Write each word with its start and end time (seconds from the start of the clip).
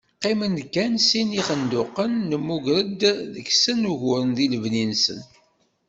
Qqimen-d 0.17 0.59
kan 0.73 0.93
sin 1.07 1.27
n 1.29 1.35
yixenduqen, 1.35 2.13
nemmuger-d 2.29 3.01
deg-sen 3.33 3.89
uguren 3.91 4.29
di 4.37 4.45
lebni-nsen. 4.53 5.19